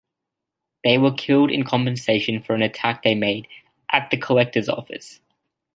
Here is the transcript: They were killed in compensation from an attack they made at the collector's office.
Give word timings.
They 0.83 0.97
were 0.97 1.13
killed 1.13 1.51
in 1.51 1.63
compensation 1.63 2.41
from 2.41 2.55
an 2.55 2.61
attack 2.63 3.03
they 3.03 3.13
made 3.13 3.47
at 3.91 4.09
the 4.09 4.17
collector's 4.17 4.67
office. 4.67 5.21